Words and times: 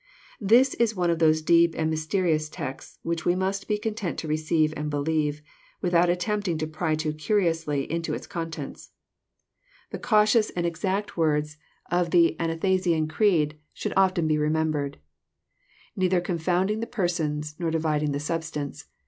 This 0.39 0.73
is 0.73 0.95
one 0.95 1.11
of 1.11 1.19
those 1.19 1.43
deep 1.43 1.75
and 1.77 1.87
mysterious 1.87 2.49
texts 2.49 2.97
which 3.03 3.23
we 3.23 3.35
must 3.35 3.67
be 3.67 3.77
content 3.77 4.17
to 4.17 4.27
receive 4.27 4.73
and 4.75 4.89
believe, 4.89 5.43
without 5.79 6.09
attempting 6.09 6.57
to 6.57 6.65
pry 6.65 6.95
too 6.95 7.13
curiously 7.13 7.83
into 7.83 8.15
its 8.15 8.25
contents. 8.25 8.93
The 9.91 9.99
cautious 9.99 10.49
and 10.49 10.65
exact 10.65 11.09
214 11.09 11.43
EXPOSITORY 11.43 11.91
THOUGHTS. 11.91 11.91
words 11.91 12.07
of 12.07 12.09
the 12.09 12.35
Athanaslan 12.43 13.07
Creed 13.09 13.59
should 13.73 13.89
be 13.91 13.95
often 13.95 14.27
remembered 14.27 14.93
t 14.93 14.99
*< 15.53 15.95
Neither 15.97 16.19
confoonding 16.19 16.79
the 16.79 16.87
Persons, 16.87 17.53
nor 17.59 17.69
dividing 17.69 18.11
the 18.11 18.19
substance. 18.19 18.85